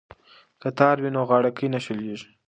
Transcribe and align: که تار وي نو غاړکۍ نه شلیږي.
که 0.61 0.69
تار 0.77 0.95
وي 1.01 1.09
نو 1.15 1.21
غاړکۍ 1.29 1.67
نه 1.73 1.79
شلیږي. 1.85 2.29